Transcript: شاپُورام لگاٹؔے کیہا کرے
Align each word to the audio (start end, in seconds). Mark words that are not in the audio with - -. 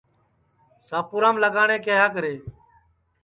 شاپُورام 0.87 1.35
لگاٹؔے 1.43 1.77
کیہا 1.85 2.07
کرے 2.13 2.33